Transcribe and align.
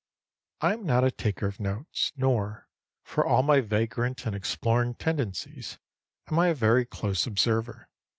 I 0.61 0.73
am 0.73 0.83
not 0.83 1.03
a 1.03 1.11
taker 1.11 1.45
of 1.45 1.59
notes, 1.59 2.11
nor, 2.17 2.67
for 3.03 3.23
all 3.23 3.43
my 3.43 3.61
vagrant 3.61 4.25
and 4.25 4.35
exploring 4.35 4.95
tendencies, 4.95 5.77
am 6.25 6.39
I 6.39 6.47
a 6.47 6.55
very 6.55 6.85
close 6.87 7.27
observer. 7.27 7.87